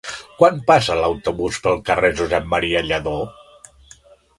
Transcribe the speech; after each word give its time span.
Quan 0.37 0.55
passa 0.71 0.95
l'autobús 1.01 1.61
pel 1.67 1.79
carrer 1.91 2.13
Josep 2.23 2.51
M. 2.59 2.67
Lladó? 2.91 3.17